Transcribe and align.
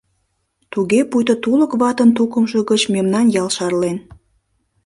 Туге 0.71 0.99
пуйто 1.09 1.33
тулык 1.43 1.71
ватын 1.81 2.09
тукымжо 2.17 2.59
гыч 2.69 2.81
мемнан 2.95 3.25
ял 3.41 3.49
шарлен. 3.55 3.97